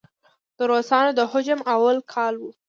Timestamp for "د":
0.57-0.59, 1.19-1.21